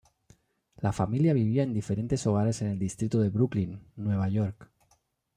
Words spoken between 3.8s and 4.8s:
Nueva York.